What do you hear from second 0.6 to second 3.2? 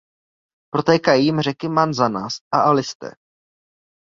Protékají jím řeky Manzanas a Aliste.